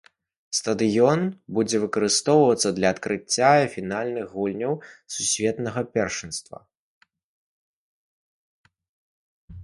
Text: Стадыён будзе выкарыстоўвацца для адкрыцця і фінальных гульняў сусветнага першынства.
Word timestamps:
Стадыён 0.59 1.19
будзе 1.57 1.77
выкарыстоўвацца 1.83 2.69
для 2.77 2.87
адкрыцця 2.95 3.51
і 3.65 3.67
фінальных 3.75 4.25
гульняў 4.37 4.73
сусветнага 5.17 5.83
першынства. 5.97 6.63